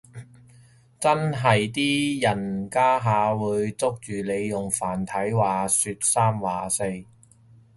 [0.99, 7.03] 真係啲人家下會捉住你用繁體話說三話四